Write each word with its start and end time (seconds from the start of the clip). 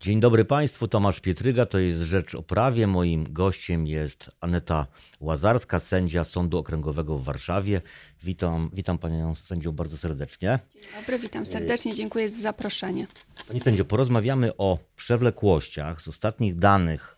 Dzień 0.00 0.20
dobry 0.20 0.44
Państwu, 0.44 0.88
Tomasz 0.88 1.20
Pietryga, 1.20 1.66
to 1.66 1.78
jest 1.78 1.98
Rzecz 1.98 2.34
o 2.34 2.42
Prawie. 2.42 2.86
Moim 2.86 3.32
gościem 3.32 3.86
jest 3.86 4.30
Aneta 4.40 4.86
Łazarska, 5.20 5.80
sędzia 5.80 6.24
Sądu 6.24 6.58
Okręgowego 6.58 7.18
w 7.18 7.24
Warszawie. 7.24 7.82
Witam, 8.22 8.70
witam 8.72 8.98
Panią 8.98 9.34
sędzią 9.34 9.72
bardzo 9.72 9.96
serdecznie. 9.96 10.58
Dzień 10.72 10.82
dobry, 11.00 11.18
witam 11.18 11.46
serdecznie, 11.46 11.94
dziękuję 11.94 12.28
za 12.28 12.40
zaproszenie. 12.42 13.06
Pani 13.48 13.60
sędzio, 13.60 13.84
porozmawiamy 13.84 14.56
o 14.56 14.78
przewlekłościach. 14.96 16.02
Z 16.02 16.08
ostatnich 16.08 16.54
danych 16.54 17.16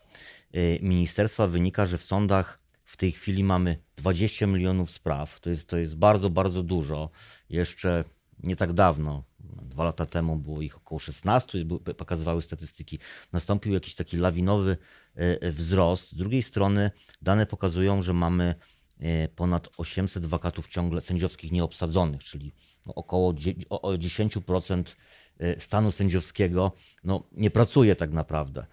y, 0.55 0.79
ministerstwa 0.83 1.47
wynika, 1.47 1.87
że 1.87 1.99
w 1.99 2.05
sądach 2.05 2.59
w 2.85 2.97
tej 2.97 3.13
chwili 3.13 3.45
mamy 3.45 3.79
20 3.97 4.47
milionów 4.47 4.91
spraw. 4.91 5.41
To 5.41 5.51
jest, 5.51 5.69
to 5.69 5.79
jest 5.79 5.97
bardzo, 5.97 6.31
bardzo 6.31 6.63
dużo. 6.63 7.11
Jeszcze 7.49 8.05
nie 8.43 8.57
tak 8.57 8.73
dawno, 8.73 9.25
dwa 9.63 9.85
lata 9.85 10.07
temu 10.07 10.37
było 10.37 10.63
ich 10.63 10.77
około 10.77 10.99
16, 10.99 11.65
pokazywały 11.97 12.43
statystyki. 12.43 12.99
Nastąpił 13.33 13.75
jakiś 13.75 13.95
taki 13.95 14.17
lawinowy 14.17 14.77
e, 15.15 15.53
wzrost. 15.53 16.13
Z 16.13 16.15
drugiej 16.15 16.43
strony 16.43 16.91
dane 17.23 17.47
pokazują, 17.47 18.03
że 18.03 18.13
mamy 18.13 18.55
e, 18.99 19.29
ponad 19.29 19.69
800 19.77 20.27
wakatów 20.27 20.69
ciągle 20.69 21.01
sędziowskich 21.01 21.53
nieobsadzonych, 21.53 22.25
czyli 22.25 22.55
no 22.87 22.95
około 22.95 23.33
10% 23.33 24.95
e, 25.39 25.61
stanu 25.61 25.91
sędziowskiego 25.91 26.73
no, 27.05 27.29
nie 27.33 27.51
pracuje 27.51 27.97
tak 27.97 28.13
naprawdę. 28.13 28.67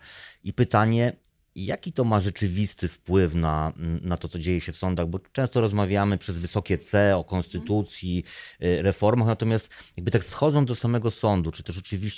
I 0.44 0.54
pytanie, 0.54 1.14
Jaki 1.56 1.94
to 1.94 2.04
ma 2.04 2.20
rzeczywisty 2.20 2.88
wpływ 2.88 3.36
na, 3.36 3.74
na 4.02 4.18
to, 4.18 4.28
co 4.28 4.40
dzieje 4.40 4.62
się 4.62 4.72
w 4.72 4.78
sądach? 4.78 5.08
Bo 5.08 5.20
często 5.20 5.62
rozmawiamy 5.62 6.18
przez 6.18 6.40
wysokie 6.40 6.78
C 6.78 7.18
o 7.18 7.24
konstytucji, 7.24 8.24
y, 8.64 8.82
reformach, 8.82 9.28
natomiast 9.28 9.70
jakby 9.98 10.12
tak 10.12 10.24
schodzą 10.24 10.66
do 10.66 10.76
samego 10.76 11.12
sądu, 11.12 11.52
czy 11.52 11.64
y, 11.64 11.68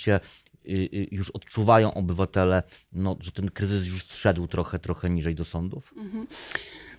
y, 0.08 0.20
już 1.10 1.30
odczuwają 1.30 1.94
obywatele, 1.94 2.62
no, 2.92 3.16
że 3.20 3.32
ten 3.32 3.50
kryzys 3.50 3.86
już 3.86 4.04
zszedł 4.04 4.46
trochę, 4.46 4.78
trochę 4.78 5.10
niżej 5.10 5.34
do 5.34 5.44
sądów? 5.44 5.94
Mhm. 5.96 6.26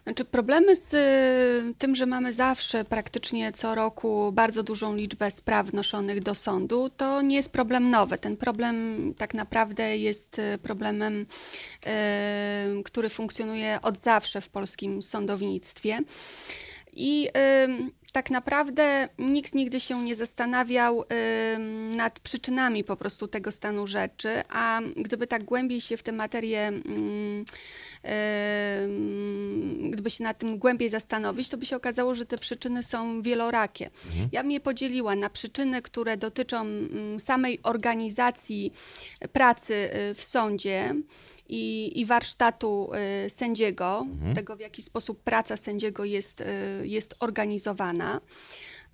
Znaczy 0.03 0.25
problemy 0.25 0.75
z 0.75 0.94
y, 0.94 1.73
tym, 1.78 1.95
że 1.95 2.05
mamy 2.05 2.33
zawsze 2.33 2.83
praktycznie 2.83 3.52
co 3.52 3.75
roku 3.75 4.31
bardzo 4.31 4.64
dużą 4.64 4.95
liczbę 4.95 5.31
spraw 5.31 5.67
wnoszonych 5.67 6.23
do 6.23 6.36
sądu, 6.36 6.89
to 6.97 7.22
nie 7.22 7.36
jest 7.36 7.52
problem 7.52 7.89
nowy. 7.89 8.17
Ten 8.17 8.38
problem 8.38 8.97
tak 9.17 9.33
naprawdę 9.33 9.98
jest 9.98 10.39
y, 10.39 10.58
problemem, 10.58 11.25
y, 12.80 12.83
który 12.83 13.09
funkcjonuje 13.09 13.80
od 13.81 13.98
zawsze 13.98 14.42
w 14.42 14.50
polskim 14.50 15.02
sądownictwie. 15.02 16.00
I 16.95 17.30
tak 18.14 18.30
naprawdę 18.30 19.09
nikt 19.19 19.56
nigdy 19.56 19.80
się 19.80 20.03
nie 20.03 20.16
zastanawiał 20.16 21.03
nad 21.95 22.20
przyczynami 22.20 22.83
po 22.83 22.95
prostu 22.95 23.28
tego 23.28 23.52
stanu 23.52 23.88
rzeczy, 23.88 24.30
a 24.50 24.81
gdyby 24.95 25.28
tak 25.28 25.44
głębiej 25.44 25.81
się 25.81 25.97
w 25.97 26.03
tę 26.03 26.11
materię 26.11 26.72
gdyby 29.89 30.09
się 30.09 30.23
nad 30.23 30.38
tym 30.38 30.58
głębiej 30.58 30.89
zastanowić, 30.89 31.50
to 31.50 31.58
by 31.58 31.66
się 31.66 31.75
okazało, 31.75 32.16
że 32.16 32.25
te 32.25 32.38
przyczyny 32.38 32.83
są 32.83 33.22
wielorakie. 33.22 33.89
Mhm. 34.05 34.30
Ja 34.31 34.42
bym 34.42 34.52
je 34.52 34.59
podzieliła 34.59 35.16
na 35.16 35.30
przyczyny, 35.30 35.81
które 35.81 36.17
dotyczą 36.17 36.66
samej 37.17 37.59
organizacji 37.64 38.73
pracy 39.33 39.73
y, 39.73 40.14
w 40.14 40.23
sądzie. 40.23 40.95
I, 41.49 41.91
i, 41.99 42.05
warsztatu 42.05 42.89
y, 43.25 43.30
sędziego, 43.30 44.05
mhm. 44.11 44.36
tego 44.36 44.55
w 44.55 44.59
jaki 44.59 44.81
sposób 44.81 45.23
praca 45.23 45.58
sędziego 45.58 46.05
jest, 46.05 46.41
y, 46.41 46.45
jest 46.88 47.16
organizowana. 47.19 48.22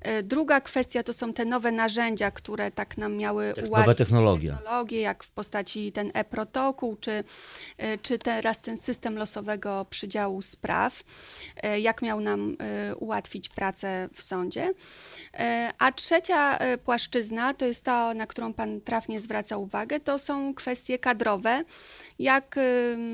E, 0.02 0.23
druga 0.23 0.61
kwestia 0.61 1.03
to 1.03 1.14
są 1.14 1.33
te 1.33 1.45
nowe 1.45 1.72
narzędzia, 1.72 2.31
które 2.31 2.72
tak 2.72 2.97
nam 2.97 3.17
miały 3.17 3.53
ułatwić 3.53 3.72
nowe 3.72 3.95
technologie. 3.95 4.52
technologie, 4.52 5.02
jak 5.02 5.23
w 5.23 5.30
postaci 5.30 5.92
ten 5.92 6.11
e-protokół, 6.14 6.95
czy, 6.95 7.23
e, 7.78 7.97
czy 7.97 8.20
teraz 8.20 8.61
ten 8.61 8.77
system 8.77 9.17
losowego 9.17 9.86
przydziału 9.89 10.42
spraw, 10.42 11.03
e, 11.64 11.80
jak 11.80 12.02
miał 12.02 12.22
nam 12.22 12.58
ułatwić 13.00 13.49
pracę 13.49 14.10
w 14.14 14.21
sądzie. 14.21 14.73
A 15.80 15.92
trzecia 15.92 16.60
płaszczyzna 16.83 17.54
to 17.54 17.66
jest 17.66 17.86
ta, 17.86 18.14
na 18.14 18.26
którą 18.26 18.54
Pan 18.54 18.81
trafnie 18.81 19.20
zwraca 19.20 19.58
uwagę, 19.58 19.99
to 19.99 20.20
są 20.20 20.54
kwestie 20.54 20.99
kadrowe, 20.99 21.64
jak 22.20 22.55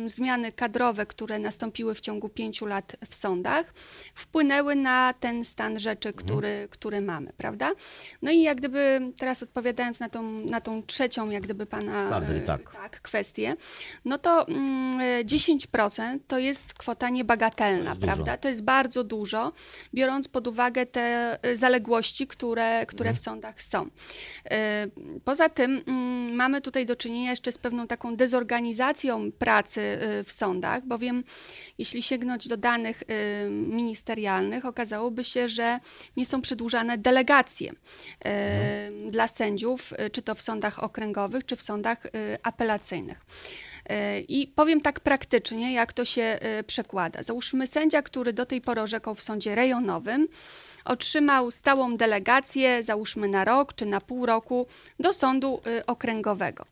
zmiany 0.05 0.51
kadrowe, 0.51 1.05
które 1.05 1.39
nastąpiły 1.39 1.95
w 1.95 1.99
ciągu 1.99 2.29
pięciu 2.29 2.65
lat 2.65 2.95
w 3.09 3.15
sądach, 3.15 3.73
wpłynęły 4.15 4.75
na 4.75 5.13
ten 5.19 5.45
stan 5.45 5.79
rzeczy, 5.79 6.09
mhm. 6.09 6.25
który, 6.25 6.67
który 6.77 7.01
mamy, 7.01 7.33
prawda? 7.37 7.71
No 8.21 8.31
i 8.31 8.41
jak 8.41 8.57
gdyby 8.57 9.11
teraz 9.17 9.43
odpowiadając 9.43 9.99
na 9.99 10.09
tą, 10.09 10.23
na 10.23 10.61
tą 10.61 10.83
trzecią, 10.83 11.29
jak 11.29 11.43
gdyby 11.43 11.65
pana 11.65 12.09
Kadry, 12.09 12.41
tak. 12.41 12.73
tak, 12.73 13.01
kwestię, 13.01 13.55
no 14.05 14.17
to 14.17 14.47
mm, 14.47 15.25
10% 15.25 16.19
to 16.27 16.39
jest 16.39 16.73
kwota 16.73 17.09
niebagatelna, 17.09 17.95
to 17.95 18.01
prawda? 18.01 18.23
Dużo. 18.23 18.37
To 18.37 18.47
jest 18.47 18.63
bardzo 18.63 19.03
dużo, 19.03 19.51
biorąc 19.93 20.27
pod 20.27 20.47
uwagę 20.47 20.85
te 20.85 21.37
y, 21.45 21.55
zaległości, 21.55 22.27
które, 22.27 22.85
które 22.85 23.09
mhm. 23.09 23.15
w 23.15 23.19
sądach 23.25 23.61
są. 23.61 23.89
Poza 25.25 25.49
tym 25.49 25.81
mm, 25.87 26.35
mamy 26.35 26.61
tutaj 26.61 26.85
do 26.85 26.95
czynienia 26.95 27.29
jeszcze 27.29 27.51
z 27.51 27.57
pewną 27.57 27.87
taką 27.87 28.15
dezorganizacją 28.15 29.31
pracy 29.31 29.81
w 30.25 30.31
sądach, 30.31 30.85
bowiem 30.85 31.23
jeśli 31.77 32.01
sięgnąć 32.03 32.47
do 32.47 32.57
danych 32.57 33.03
ministerialnych, 33.49 34.65
okazałoby 34.65 35.23
się, 35.23 35.49
że 35.49 35.79
nie 36.17 36.25
są 36.25 36.41
przedłużone 36.41 36.64
przedłużane 36.65 36.97
delegacje 36.97 37.71
mhm. 38.19 39.11
dla 39.11 39.27
sędziów, 39.27 39.93
e, 39.97 40.09
czy 40.09 40.21
to 40.21 40.35
w 40.35 40.41
sądach 40.41 40.83
okręgowych, 40.83 41.45
czy 41.45 41.55
w 41.55 41.61
sądach 41.61 42.05
e, 42.05 42.09
apelacyjnych. 42.43 43.25
I 44.27 44.47
powiem 44.55 44.81
tak 44.81 44.99
praktycznie, 44.99 45.73
jak 45.73 45.93
to 45.93 46.05
się 46.05 46.39
przekłada. 46.67 47.23
Załóżmy 47.23 47.67
sędzia, 47.67 48.01
który 48.01 48.33
do 48.33 48.45
tej 48.45 48.61
pory 48.61 48.81
orzekał 48.81 49.15
w 49.15 49.21
sądzie 49.21 49.55
rejonowym, 49.55 50.27
otrzymał 50.85 51.51
stałą 51.51 51.97
delegację, 51.97 52.83
załóżmy 52.83 53.27
na 53.27 53.45
rok 53.45 53.73
czy 53.73 53.85
na 53.85 54.01
pół 54.01 54.25
roku, 54.25 54.67
do 54.99 55.13
sądu 55.13 55.61
y, 55.67 55.85
okręgowego. 55.85 56.65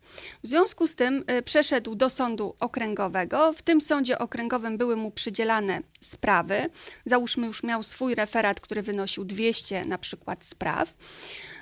W 0.43 0.47
związku 0.47 0.87
z 0.87 0.95
tym 0.95 1.23
y, 1.31 1.41
przeszedł 1.41 1.95
do 1.95 2.09
sądu 2.09 2.55
okręgowego. 2.59 3.53
W 3.53 3.61
tym 3.61 3.81
sądzie 3.81 4.19
okręgowym 4.19 4.77
były 4.77 4.95
mu 4.95 5.11
przydzielane 5.11 5.81
sprawy. 6.01 6.69
Załóżmy, 7.05 7.47
już 7.47 7.63
miał 7.63 7.83
swój 7.83 8.15
referat, 8.15 8.61
który 8.61 8.81
wynosił 8.81 9.25
200 9.25 9.85
na 9.85 9.97
przykład 9.97 10.43
spraw. 10.43 10.93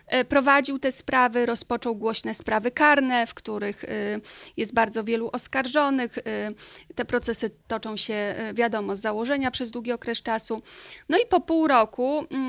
E, 0.07 0.25
prowadził 0.25 0.79
te 0.79 0.91
sprawy, 0.91 1.45
rozpoczął 1.45 1.95
głośne 1.95 2.33
sprawy 2.33 2.71
karne, 2.71 3.27
w 3.27 3.33
których 3.33 3.85
jest 4.57 4.73
bardzo 4.73 5.03
wielu 5.03 5.29
oskarżonych. 5.33 6.15
Te 6.95 7.05
procesy 7.05 7.49
toczą 7.67 7.97
się, 7.97 8.35
wiadomo, 8.53 8.95
z 8.95 8.99
założenia 8.99 9.51
przez 9.51 9.71
długi 9.71 9.91
okres 9.91 10.21
czasu. 10.21 10.61
No 11.09 11.17
i 11.17 11.25
po 11.25 11.39
pół 11.39 11.67
roku 11.67 12.25
mm, 12.29 12.40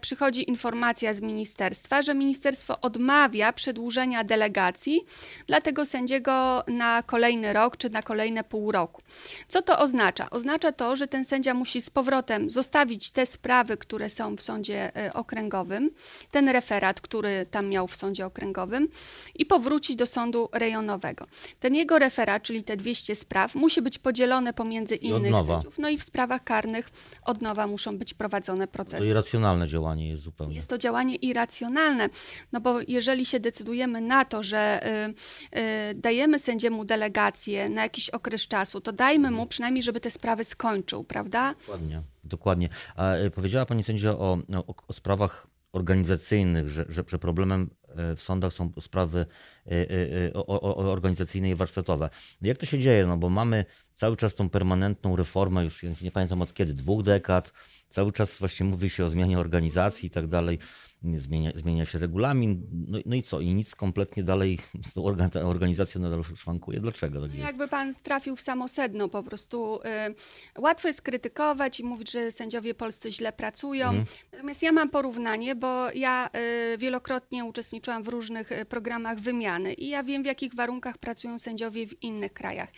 przychodzi 0.00 0.50
informacja 0.50 1.14
z 1.14 1.20
ministerstwa, 1.20 2.02
że 2.02 2.14
ministerstwo 2.14 2.80
odmawia 2.80 3.52
przedłużenia 3.52 4.24
delegacji 4.24 5.00
dla 5.46 5.60
tego 5.60 5.84
sędziego 5.86 6.64
na 6.68 7.02
kolejny 7.02 7.52
rok 7.52 7.76
czy 7.76 7.90
na 7.90 8.02
kolejne 8.02 8.44
pół 8.44 8.72
roku. 8.72 9.02
Co 9.48 9.62
to 9.62 9.78
oznacza? 9.78 10.30
Oznacza 10.30 10.72
to, 10.72 10.96
że 10.96 11.06
ten 11.06 11.24
sędzia 11.24 11.54
musi 11.54 11.80
z 11.80 11.90
powrotem 11.90 12.50
zostawić 12.50 13.10
te 13.10 13.26
sprawy, 13.26 13.76
które 13.76 14.10
są 14.10 14.36
w 14.36 14.40
sądzie 14.40 14.92
okręgowym, 15.14 15.90
ten 16.30 16.48
referat, 16.48 17.00
który 17.00 17.46
tam 17.50 17.68
miał 17.68 17.88
w 17.88 17.96
sądzie 17.96 18.26
okręgowym 18.26 18.88
i 19.34 19.46
powrócić 19.46 19.96
do 19.96 20.06
sądu 20.06 20.48
rejonowego. 20.52 21.26
Ten 21.60 21.74
jego 21.74 21.98
referat, 21.98 22.42
czyli 22.42 22.64
te 22.64 22.76
200 22.76 23.16
spraw, 23.16 23.54
musi 23.54 23.82
być 23.82 23.98
podzielone 23.98 24.52
pomiędzy 24.52 24.94
innych 24.94 25.34
sędziów. 25.46 25.78
No 25.78 25.88
i 25.88 25.98
w 25.98 26.04
sprawach 26.04 26.44
karnych 26.44 26.90
od 27.24 27.42
nowa 27.42 27.66
muszą 27.66 27.98
być 27.98 28.14
prowadzone 28.14 28.66
procesy. 28.66 29.19
Irracjonalne 29.20 29.68
działanie 29.68 30.08
jest 30.08 30.22
zupełnie. 30.22 30.56
Jest 30.56 30.68
to 30.68 30.78
działanie 30.78 31.16
irracjonalne, 31.16 32.08
no 32.52 32.60
bo 32.60 32.80
jeżeli 32.88 33.26
się 33.26 33.40
decydujemy 33.40 34.00
na 34.00 34.24
to, 34.24 34.42
że 34.42 34.80
y, 35.54 35.58
y, 35.90 35.94
dajemy 35.94 36.38
sędziemu 36.38 36.84
delegację 36.84 37.68
na 37.68 37.82
jakiś 37.82 38.10
okres 38.10 38.48
czasu, 38.48 38.80
to 38.80 38.92
dajmy 38.92 39.30
mu 39.30 39.46
przynajmniej, 39.46 39.82
żeby 39.82 40.00
te 40.00 40.10
sprawy 40.10 40.44
skończył, 40.44 41.04
prawda? 41.04 41.54
Dokładnie. 41.54 42.02
Dokładnie. 42.24 42.68
A 42.96 43.16
y, 43.16 43.30
powiedziała 43.30 43.66
Pani 43.66 43.84
sędzia 43.84 44.10
o, 44.10 44.38
o, 44.54 44.74
o 44.88 44.92
sprawach 44.92 45.46
organizacyjnych, 45.72 46.68
że, 46.68 46.84
że, 46.88 47.04
że 47.08 47.18
problemem 47.18 47.70
w 48.16 48.22
sądach 48.22 48.52
są 48.52 48.72
sprawy 48.80 49.26
organizacyjne 50.74 51.50
i 51.50 51.54
warsztatowe. 51.54 52.10
No 52.40 52.48
jak 52.48 52.58
to 52.58 52.66
się 52.66 52.78
dzieje? 52.78 53.06
No 53.06 53.16
bo 53.16 53.30
mamy 53.30 53.64
cały 54.00 54.16
czas 54.16 54.34
tą 54.34 54.48
permanentną 54.50 55.16
reformę, 55.16 55.64
już 55.64 56.02
nie 56.02 56.10
pamiętam 56.10 56.42
od 56.42 56.54
kiedy, 56.54 56.74
dwóch 56.74 57.02
dekad, 57.02 57.52
cały 57.88 58.12
czas 58.12 58.38
właśnie 58.38 58.66
mówi 58.66 58.90
się 58.90 59.04
o 59.04 59.08
zmianie 59.08 59.38
organizacji 59.38 60.06
i 60.06 60.10
tak 60.10 60.26
dalej 60.26 60.58
zmienia, 61.02 61.52
zmienia 61.54 61.86
się 61.86 61.98
regulamin, 61.98 62.66
no, 62.88 62.98
no, 63.06 63.16
i 63.16 63.22
co? 63.22 63.40
I 63.40 63.54
nic 63.54 63.74
kompletnie 63.74 64.22
dalej 64.22 64.58
z 64.88 64.94
tą 64.94 65.04
organizacją 65.34 66.00
nadal 66.00 66.24
szwankuje. 66.36 66.80
Dlaczego 66.80 67.20
tak 67.20 67.30
jest? 67.30 67.46
Jakby 67.46 67.68
pan 67.68 67.94
trafił 68.02 68.36
w 68.36 68.40
samo 68.40 68.68
sedno 68.68 69.08
po 69.08 69.22
prostu. 69.22 69.80
Y, 70.56 70.60
łatwo 70.60 70.88
jest 70.88 71.02
krytykować 71.02 71.80
i 71.80 71.84
mówić, 71.84 72.10
że 72.10 72.32
sędziowie 72.32 72.74
polscy 72.74 73.12
źle 73.12 73.32
pracują. 73.32 73.88
Mhm. 73.88 74.06
Natomiast 74.32 74.62
ja 74.62 74.72
mam 74.72 74.88
porównanie, 74.88 75.54
bo 75.54 75.90
ja 75.90 76.30
y, 76.74 76.78
wielokrotnie 76.78 77.44
uczestniczyłam 77.44 78.02
w 78.02 78.08
różnych 78.08 78.52
y, 78.52 78.64
programach 78.64 79.18
wymiany 79.18 79.72
i 79.72 79.88
ja 79.88 80.02
wiem, 80.02 80.22
w 80.22 80.26
jakich 80.26 80.54
warunkach 80.54 80.98
pracują 80.98 81.38
sędziowie 81.38 81.86
w 81.86 82.02
innych 82.02 82.32
krajach. 82.32 82.68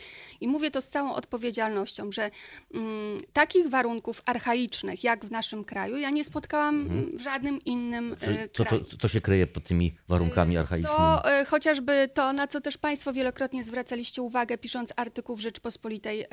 I 0.40 0.48
mówię 0.48 0.70
to 0.70 0.80
z 0.80 0.88
całą 0.88 1.11
odpowiedzialnością, 1.14 2.12
że 2.12 2.30
mm, 2.74 3.20
takich 3.32 3.68
warunków 3.68 4.22
archaicznych, 4.26 5.04
jak 5.04 5.24
w 5.24 5.30
naszym 5.30 5.64
kraju, 5.64 5.96
ja 5.96 6.10
nie 6.10 6.24
spotkałam 6.24 6.80
mhm. 6.80 7.18
w 7.18 7.20
żadnym 7.20 7.64
innym 7.64 8.16
e, 8.20 8.48
co, 8.48 8.64
kraju. 8.64 8.84
To, 8.84 8.96
co 8.96 9.08
się 9.08 9.20
kryje 9.20 9.46
pod 9.46 9.64
tymi 9.64 9.96
warunkami 10.08 10.58
archaicznymi? 10.58 10.96
To 10.96 11.30
e, 11.30 11.44
chociażby 11.44 12.08
to, 12.14 12.32
na 12.32 12.46
co 12.46 12.60
też 12.60 12.78
Państwo 12.78 13.12
wielokrotnie 13.12 13.64
zwracaliście 13.64 14.22
uwagę, 14.22 14.58
pisząc 14.58 14.92
artykuł 14.96 15.36
w 15.36 15.40
Rzeczpospolitej, 15.40 16.24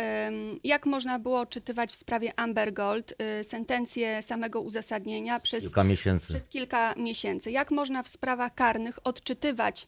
jak 0.64 0.86
można 0.86 1.20
było 1.20 1.46
czytywać 1.46 1.92
w 1.92 1.96
sprawie 1.96 2.40
Amber 2.40 2.74
Gold 2.74 3.14
e, 3.18 3.44
sentencję 3.44 4.22
samego 4.22 4.62
uzasadnienia 4.62 5.40
przez 5.40 5.64
kilka 5.64 5.84
miesięcy. 5.84 6.28
Przez 6.28 6.50
kilka 6.50 6.94
miesięcy. 6.98 7.52
Jak 7.52 7.72
można 7.72 8.04
w 8.04 8.08
sprawach 8.08 8.56
karnych 8.56 9.00
odczytywać 9.04 9.88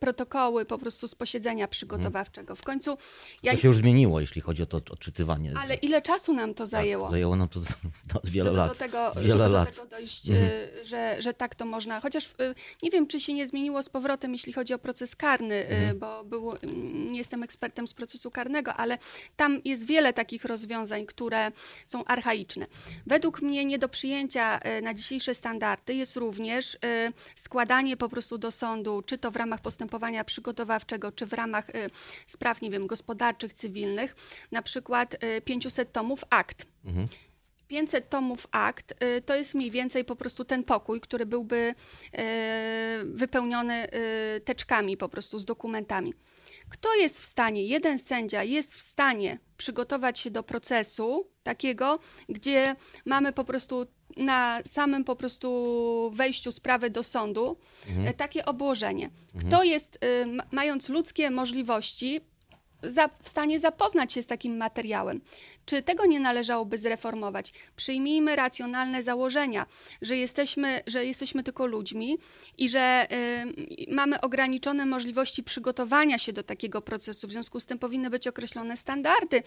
protokoły 0.00 0.64
po 0.64 0.78
prostu 0.78 1.08
z 1.08 1.14
posiedzenia 1.14 1.68
przygotowawczego? 1.68 2.56
W 2.56 2.62
końcu... 2.62 2.98
Ja... 3.42 3.52
To 3.52 3.58
się 3.58 3.68
już 3.68 3.76
zmieniło, 3.76 3.95
jeśli 4.20 4.40
chodzi 4.40 4.62
o 4.62 4.66
to 4.66 4.76
odczytywanie. 4.76 5.52
Ale 5.62 5.74
ile 5.74 6.02
czasu 6.02 6.32
nam 6.32 6.54
to 6.54 6.62
tak, 6.62 6.66
zajęło? 6.66 7.04
Tak, 7.04 7.10
zajęło 7.10 7.36
nam 7.36 7.48
to 7.48 7.60
wiele 8.24 8.44
żeby 8.44 8.56
lat. 8.56 8.68
Do 8.68 8.74
tego, 8.74 9.12
wiele 9.16 9.48
lat. 9.48 9.68
do 9.68 9.74
tego 9.74 9.86
dojść, 9.86 10.30
mhm. 10.30 10.50
że, 10.84 11.16
że 11.22 11.34
tak 11.34 11.54
to 11.54 11.64
można. 11.64 12.00
Chociaż 12.00 12.34
nie 12.82 12.90
wiem, 12.90 13.06
czy 13.06 13.20
się 13.20 13.34
nie 13.34 13.46
zmieniło 13.46 13.82
z 13.82 13.88
powrotem, 13.88 14.32
jeśli 14.32 14.52
chodzi 14.52 14.74
o 14.74 14.78
proces 14.78 15.16
karny, 15.16 15.66
mhm. 15.66 15.98
bo 15.98 16.24
było, 16.24 16.54
nie 17.10 17.18
jestem 17.18 17.42
ekspertem 17.42 17.86
z 17.86 17.94
procesu 17.94 18.30
karnego, 18.30 18.74
ale 18.74 18.98
tam 19.36 19.60
jest 19.64 19.86
wiele 19.86 20.12
takich 20.12 20.44
rozwiązań, 20.44 21.06
które 21.06 21.52
są 21.86 22.04
archaiczne. 22.04 22.66
Według 23.06 23.42
mnie 23.42 23.64
nie 23.64 23.78
do 23.78 23.88
przyjęcia 23.88 24.60
na 24.82 24.94
dzisiejsze 24.94 25.34
standardy 25.34 25.94
jest 25.94 26.16
również 26.16 26.78
składanie 27.34 27.96
po 27.96 28.08
prostu 28.08 28.38
do 28.38 28.50
sądu, 28.50 29.02
czy 29.06 29.18
to 29.18 29.30
w 29.30 29.36
ramach 29.36 29.60
postępowania 29.60 30.24
przygotowawczego, 30.24 31.12
czy 31.12 31.26
w 31.26 31.32
ramach 31.32 31.66
spraw, 32.26 32.62
nie 32.62 32.70
wiem, 32.70 32.86
gospodarczych, 32.86 33.52
cywilnych, 33.52 33.85
na 34.52 34.62
przykład 34.62 35.16
500 35.44 35.92
tomów 35.92 36.24
akt. 36.30 36.66
Mhm. 36.84 37.06
500 37.68 38.10
tomów 38.10 38.46
akt 38.50 38.94
y, 39.02 39.22
to 39.22 39.36
jest 39.36 39.54
mniej 39.54 39.70
więcej 39.70 40.04
po 40.04 40.16
prostu 40.16 40.44
ten 40.44 40.62
pokój, 40.62 41.00
który 41.00 41.26
byłby 41.26 41.56
y, 41.56 41.74
wypełniony 43.04 43.88
y, 44.36 44.40
teczkami 44.40 44.96
po 44.96 45.08
prostu 45.08 45.38
z 45.38 45.44
dokumentami. 45.44 46.14
Kto 46.68 46.94
jest 46.94 47.20
w 47.20 47.24
stanie, 47.24 47.64
jeden 47.64 47.98
sędzia 47.98 48.42
jest 48.42 48.74
w 48.74 48.80
stanie 48.80 49.38
przygotować 49.56 50.18
się 50.18 50.30
do 50.30 50.42
procesu 50.42 51.30
takiego, 51.42 51.98
gdzie 52.28 52.76
mamy 53.04 53.32
po 53.32 53.44
prostu 53.44 53.86
na 54.16 54.60
samym 54.68 55.04
po 55.04 55.16
prostu 55.16 56.10
wejściu 56.14 56.52
sprawy 56.52 56.90
do 56.90 57.02
sądu 57.02 57.56
mhm. 57.88 58.14
takie 58.14 58.44
obłożenie. 58.44 59.10
Mhm. 59.34 59.46
Kto 59.46 59.64
jest, 59.64 59.98
mając 60.52 60.88
ludzkie 60.88 61.30
możliwości, 61.30 62.20
za, 62.82 63.08
w 63.22 63.28
stanie 63.28 63.60
zapoznać 63.60 64.12
się 64.12 64.22
z 64.22 64.26
takim 64.26 64.56
materiałem. 64.56 65.20
Czy 65.66 65.82
tego 65.82 66.06
nie 66.06 66.20
należałoby 66.20 66.78
zreformować? 66.78 67.52
Przyjmijmy 67.76 68.36
racjonalne 68.36 69.02
założenia, 69.02 69.66
że 70.02 70.16
jesteśmy, 70.16 70.82
że 70.86 71.04
jesteśmy 71.04 71.42
tylko 71.42 71.66
ludźmi 71.66 72.18
i 72.58 72.68
że 72.68 73.06
y, 73.12 73.94
mamy 73.94 74.20
ograniczone 74.20 74.86
możliwości 74.86 75.42
przygotowania 75.42 76.18
się 76.18 76.32
do 76.32 76.42
takiego 76.42 76.82
procesu. 76.82 77.28
W 77.28 77.32
związku 77.32 77.60
z 77.60 77.66
tym 77.66 77.78
powinny 77.78 78.10
być 78.10 78.28
określone 78.28 78.76
standardy 78.76 79.42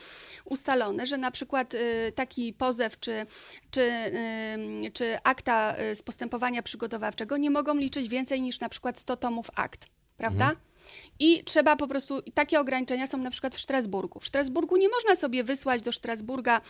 ustalone, 0.45 1.05
że 1.05 1.17
na 1.17 1.31
przykład 1.31 1.73
y, 1.73 2.11
taki 2.15 2.53
pozew 2.53 2.99
czy, 2.99 3.25
czy, 3.71 3.81
y, 3.81 4.91
czy 4.93 5.17
akta 5.23 5.75
y, 5.91 5.95
z 5.95 6.01
postępowania 6.01 6.63
przygotowawczego 6.63 7.37
nie 7.37 7.49
mogą 7.49 7.75
liczyć 7.75 8.07
więcej 8.07 8.41
niż 8.41 8.59
na 8.59 8.69
przykład 8.69 8.99
100 8.99 9.15
tomów 9.15 9.47
akt. 9.55 9.85
Prawda? 10.17 10.49
Mhm. 10.49 10.68
I 11.19 11.43
trzeba 11.43 11.75
po 11.75 11.87
prostu, 11.87 12.21
takie 12.33 12.59
ograniczenia 12.59 13.07
są 13.07 13.17
na 13.17 13.31
przykład 13.31 13.55
w 13.55 13.59
Strasburgu. 13.59 14.19
W 14.19 14.27
Strasburgu 14.27 14.77
nie 14.77 14.89
można 14.89 15.15
sobie 15.15 15.43
wysłać 15.43 15.81
do 15.81 15.91
Strasburga 15.91 16.61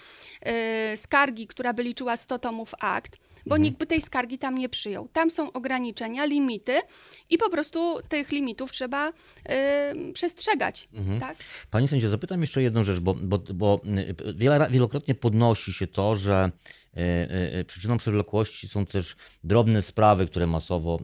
y, 0.93 0.97
skargi, 0.97 1.47
która 1.47 1.73
by 1.73 1.83
liczyła 1.83 2.17
100 2.17 2.39
tomów 2.39 2.71
akt, 2.79 3.17
bo 3.45 3.55
mhm. 3.55 3.61
nikt 3.61 3.77
by 3.77 3.85
tej 3.85 4.01
skargi 4.01 4.39
tam 4.39 4.57
nie 4.57 4.69
przyjął. 4.69 5.07
Tam 5.13 5.29
są 5.29 5.51
ograniczenia, 5.51 6.25
limity 6.25 6.81
i 7.29 7.37
po 7.37 7.49
prostu 7.49 7.97
tych 8.09 8.31
limitów 8.31 8.71
trzeba 8.71 9.09
y, 9.09 10.13
przestrzegać. 10.13 10.89
Mhm. 10.93 11.19
Tak? 11.19 11.37
Pani 11.71 11.87
sędzio, 11.87 12.09
zapytam 12.09 12.41
jeszcze 12.41 12.61
jedną 12.61 12.83
rzecz, 12.83 12.99
bo, 12.99 13.13
bo, 13.13 13.37
bo 13.37 13.81
y, 14.29 14.69
wielokrotnie 14.69 15.15
podnosi 15.15 15.73
się 15.73 15.87
to, 15.87 16.15
że 16.15 16.51
e, 16.97 16.99
e, 17.59 17.65
przyczyną 17.65 17.97
przewlekłości 17.97 18.67
są 18.67 18.85
też 18.85 19.15
drobne 19.43 19.81
sprawy, 19.81 20.27
które 20.27 20.47
masowo 20.47 20.99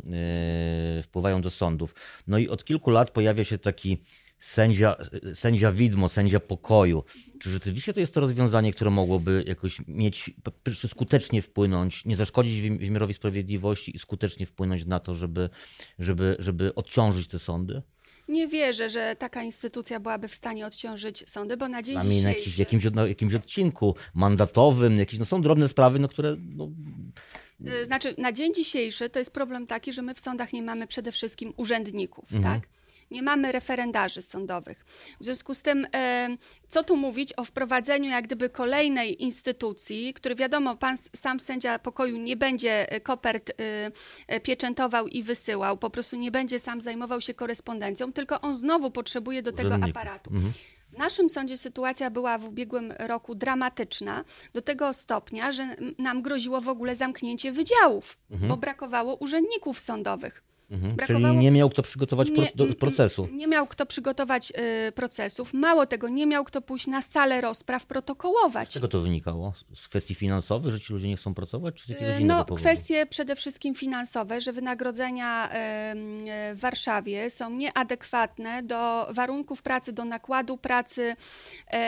wpływają 1.03 1.41
do 1.41 1.49
sądów. 1.49 1.95
No 2.27 2.37
i 2.37 2.49
od 2.49 2.65
kilku 2.65 2.89
lat 2.89 3.11
pojawia 3.11 3.43
się 3.43 3.57
taki 3.57 3.97
sędzia, 4.45 4.95
sędzia 5.33 5.71
widmo, 5.71 6.09
sędzia 6.09 6.39
pokoju. 6.39 7.03
Czy 7.39 7.49
rzeczywiście 7.49 7.93
to 7.93 7.99
jest 7.99 8.13
to 8.13 8.19
rozwiązanie, 8.19 8.73
które 8.73 8.91
mogłoby 8.91 9.43
jakoś 9.47 9.81
mieć, 9.87 10.31
skutecznie 10.87 11.41
wpłynąć, 11.41 12.05
nie 12.05 12.15
zaszkodzić 12.15 12.69
wymiarowi 12.69 13.13
sprawiedliwości 13.13 13.95
i 13.95 13.99
skutecznie 13.99 14.45
wpłynąć 14.45 14.85
na 14.85 14.99
to, 14.99 15.15
żeby, 15.15 15.49
żeby, 15.99 16.35
żeby 16.39 16.75
odciążyć 16.75 17.27
te 17.27 17.39
sądy? 17.39 17.81
Nie 18.27 18.47
wierzę, 18.47 18.89
że 18.89 19.15
taka 19.19 19.43
instytucja 19.43 19.99
byłaby 19.99 20.27
w 20.27 20.35
stanie 20.35 20.65
odciążyć 20.65 21.29
sądy, 21.29 21.57
bo 21.57 21.67
na 21.67 21.83
dzień 21.83 22.01
dzisiejszy... 22.01 22.49
na 22.49 22.55
jakimś, 22.57 22.83
na 22.83 23.07
jakimś 23.07 23.33
odcinku 23.33 23.95
mandatowym, 24.13 24.99
jakieś, 24.99 25.19
no 25.19 25.25
są 25.25 25.41
drobne 25.41 25.67
sprawy, 25.67 25.99
no, 25.99 26.07
które... 26.07 26.35
No... 26.55 26.69
Y, 27.81 27.85
znaczy, 27.85 28.15
na 28.17 28.31
dzień 28.31 28.53
dzisiejszy 28.53 29.09
to 29.09 29.19
jest 29.19 29.31
problem 29.31 29.67
taki, 29.67 29.93
że 29.93 30.01
my 30.01 30.13
w 30.13 30.19
sądach 30.19 30.53
nie 30.53 30.61
mamy 30.61 30.87
przede 30.87 31.11
wszystkim 31.11 31.53
urzędników, 31.57 32.33
mhm. 32.33 32.61
tak? 32.61 32.69
Nie 33.11 33.21
mamy 33.21 33.51
referendarzy 33.51 34.21
sądowych. 34.21 34.85
W 35.19 35.25
związku 35.25 35.53
z 35.53 35.61
tym, 35.61 35.87
e, 35.95 36.29
co 36.67 36.83
tu 36.83 36.95
mówić 36.97 37.33
o 37.37 37.43
wprowadzeniu 37.43 38.09
jak 38.09 38.25
gdyby 38.25 38.49
kolejnej 38.49 39.23
instytucji, 39.23 40.13
który 40.13 40.35
wiadomo, 40.35 40.75
pan 40.75 40.97
sam 41.15 41.39
sędzia 41.39 41.79
pokoju 41.79 42.17
nie 42.17 42.37
będzie 42.37 42.91
e, 42.91 43.01
kopert 43.01 43.51
e, 44.27 44.39
pieczętował 44.39 45.07
i 45.07 45.23
wysyłał, 45.23 45.77
po 45.77 45.89
prostu 45.89 46.15
nie 46.15 46.31
będzie 46.31 46.59
sam 46.59 46.81
zajmował 46.81 47.21
się 47.21 47.33
korespondencją, 47.33 48.13
tylko 48.13 48.41
on 48.41 48.53
znowu 48.55 48.91
potrzebuje 48.91 49.43
do 49.43 49.51
tego 49.51 49.75
aparatu. 49.75 50.29
Mhm. 50.33 50.53
W 50.95 50.97
naszym 50.97 51.29
sądzie 51.29 51.57
sytuacja 51.57 52.09
była 52.09 52.37
w 52.37 52.47
ubiegłym 52.47 52.93
roku 52.99 53.35
dramatyczna 53.35 54.23
do 54.53 54.61
tego 54.61 54.93
stopnia, 54.93 55.51
że 55.51 55.75
nam 55.97 56.21
groziło 56.21 56.61
w 56.61 56.69
ogóle 56.69 56.95
zamknięcie 56.95 57.51
wydziałów, 57.51 58.17
mhm. 58.31 58.49
bo 58.49 58.57
brakowało 58.57 59.15
urzędników 59.15 59.79
sądowych. 59.79 60.43
Mhm. 60.71 60.97
Czyli 61.07 61.35
nie 61.35 61.51
miał 61.51 61.69
kto 61.69 61.83
przygotować 61.83 62.29
nie, 62.29 62.51
do 62.55 62.75
procesu. 62.75 63.27
Nie 63.31 63.47
miał 63.47 63.67
kto 63.67 63.85
przygotować 63.85 64.53
y, 64.87 64.91
procesów. 64.91 65.53
Mało 65.53 65.85
tego, 65.85 66.09
nie 66.09 66.27
miał 66.27 66.43
kto 66.43 66.61
pójść 66.61 66.87
na 66.87 67.01
salę 67.01 67.41
rozpraw, 67.41 67.85
protokołować. 67.85 68.69
Z 68.69 68.71
czego 68.71 68.87
to 68.87 68.99
wynikało? 68.99 69.53
Z 69.75 69.87
kwestii 69.87 70.15
finansowych, 70.15 70.73
że 70.73 70.79
ci 70.79 70.93
ludzie 70.93 71.07
nie 71.07 71.17
chcą 71.17 71.33
pracować, 71.33 71.75
czy 71.75 71.85
z 71.85 71.89
jakiegoś 71.89 72.17
y, 72.17 72.21
innego 72.21 72.39
no, 72.39 72.45
powodu? 72.45 72.61
kwestie 72.61 73.05
przede 73.05 73.35
wszystkim 73.35 73.75
finansowe, 73.75 74.41
że 74.41 74.53
wynagrodzenia 74.53 75.47
y, 75.47 75.51
w 76.55 76.59
Warszawie 76.59 77.29
są 77.29 77.49
nieadekwatne 77.49 78.63
do 78.63 79.07
warunków 79.13 79.61
pracy, 79.61 79.93
do 79.93 80.05
nakładu 80.05 80.57
pracy. 80.57 81.15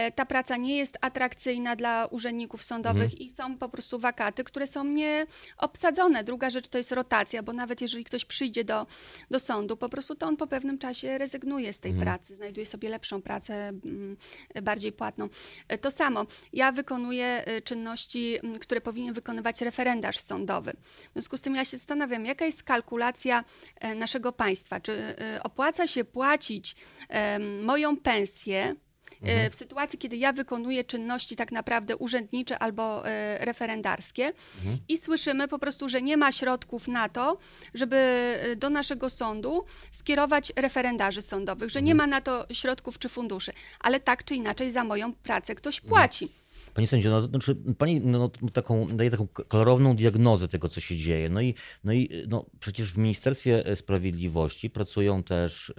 Y, 0.08 0.12
ta 0.12 0.26
praca 0.26 0.58
nie 0.58 0.78
jest 0.78 0.98
atrakcyjna 1.02 1.76
dla 1.76 2.06
urzędników 2.06 2.64
sądowych 2.64 3.04
mhm. 3.04 3.20
i 3.22 3.30
są 3.30 3.58
po 3.58 3.70
prostu 3.70 4.00
wakaty, 4.00 4.44
które 4.44 4.68
są 4.68 4.84
nieobsadzone. 4.84 6.24
Druga 6.24 6.50
rzecz 6.50 6.68
to 6.68 6.78
jest 6.78 6.92
rotacja, 6.92 7.44
bo 7.44 7.54
nawet 7.54 7.82
jeżeli 7.82 8.04
ktoś 8.04 8.26
przyjdzie 8.26 8.67
do, 8.68 8.88
do 9.32 9.40
sądu, 9.40 9.78
po 9.78 9.90
prostu 9.90 10.16
to 10.16 10.28
on 10.28 10.38
po 10.38 10.48
pewnym 10.48 10.78
czasie 10.78 11.18
rezygnuje 11.18 11.74
z 11.74 11.80
tej 11.80 11.92
mhm. 11.92 12.06
pracy, 12.06 12.36
znajduje 12.36 12.66
sobie 12.66 12.90
lepszą 12.90 13.22
pracę, 13.22 13.54
mm, 13.68 14.18
bardziej 14.64 14.92
płatną. 14.92 15.30
E, 15.68 15.78
to 15.78 15.92
samo, 15.92 16.26
ja 16.54 16.72
wykonuję 16.72 17.26
e, 17.46 17.62
czynności, 17.62 18.40
które 18.62 18.82
powinien 18.82 19.14
wykonywać 19.14 19.62
referendarz 19.62 20.20
sądowy. 20.20 20.74
W 21.10 21.14
związku 21.14 21.38
z 21.38 21.42
tym 21.42 21.56
ja 21.56 21.66
się 21.66 21.78
zastanawiam, 21.78 22.26
jaka 22.26 22.46
jest 22.46 22.64
kalkulacja 22.64 23.44
e, 23.76 23.96
naszego 23.96 24.32
państwa. 24.32 24.80
Czy 24.80 25.16
opłaca 25.44 25.88
się 25.88 26.06
płacić 26.06 26.76
moją 27.64 27.98
pensję, 27.98 28.76
Mhm. 29.22 29.52
W 29.52 29.56
sytuacji, 29.56 30.00
kiedy 30.00 30.18
ja 30.18 30.34
wykonuję 30.34 30.84
czynności 30.84 31.36
tak 31.36 31.52
naprawdę 31.52 31.98
urzędnicze 31.98 32.60
albo 32.60 33.08
e, 33.08 33.46
referendarskie 33.46 34.26
mhm. 34.26 34.78
i 34.88 34.98
słyszymy 34.98 35.48
po 35.48 35.60
prostu, 35.60 35.90
że 35.90 36.02
nie 36.02 36.18
ma 36.18 36.32
środków 36.32 36.88
na 36.88 37.10
to, 37.10 37.38
żeby 37.74 37.96
e, 37.96 38.56
do 38.56 38.70
naszego 38.70 39.10
sądu 39.10 39.66
skierować 39.92 40.54
referendarzy 40.56 41.22
sądowych, 41.22 41.70
że 41.70 41.82
nie 41.82 41.92
mhm. 41.92 42.10
ma 42.10 42.16
na 42.16 42.22
to 42.22 42.46
środków 42.52 43.00
czy 43.00 43.10
funduszy, 43.10 43.52
ale 43.80 44.00
tak 44.00 44.24
czy 44.24 44.36
inaczej 44.36 44.72
za 44.72 44.84
moją 44.84 45.14
pracę 45.14 45.56
ktoś 45.56 45.82
płaci. 45.82 46.30
Pani 46.78 46.88
sędzio, 46.88 47.10
no, 47.10 47.22
znaczy, 47.22 47.56
pani 47.78 48.00
no, 48.00 48.32
taką, 48.54 48.88
daje 48.98 49.12
taką 49.12 49.28
kolorowną 49.28 49.96
diagnozę 49.96 50.48
tego, 50.48 50.70
co 50.70 50.82
się 50.82 50.98
dzieje. 50.98 51.30
No 51.30 51.42
i, 51.42 51.56
no 51.84 51.94
i 51.94 52.10
no, 52.28 52.46
przecież 52.60 52.94
w 52.94 52.98
Ministerstwie 52.98 53.76
Sprawiedliwości 53.76 54.70
pracują 54.70 55.24
też, 55.24 55.74